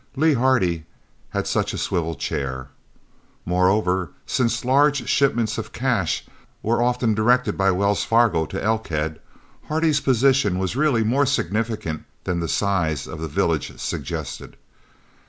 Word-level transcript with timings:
Lee 0.15 0.33
Hardy 0.33 0.85
had 1.29 1.45
such 1.45 1.75
a 1.75 1.77
swivel 1.77 2.15
chair. 2.15 2.69
Moreover, 3.45 4.09
since 4.25 4.65
large 4.65 5.07
shipments 5.07 5.59
of 5.59 5.73
cash 5.73 6.25
were 6.63 6.81
often 6.81 7.13
directed 7.13 7.55
by 7.55 7.69
Wells 7.69 8.03
Fargo 8.03 8.47
to 8.47 8.63
Elkhead, 8.63 9.19
Hardy's 9.65 9.99
position 10.01 10.57
was 10.57 10.75
really 10.75 11.03
more 11.03 11.27
significant 11.27 12.03
than 12.23 12.39
the 12.39 12.47
size 12.49 13.05
of 13.05 13.21
the 13.21 13.27
village 13.27 13.79
suggested. 13.79 14.57